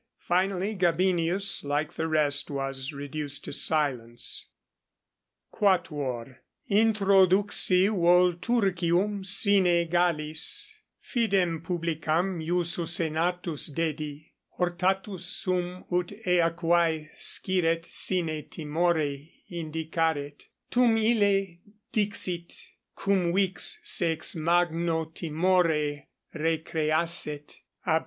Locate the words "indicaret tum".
19.51-20.97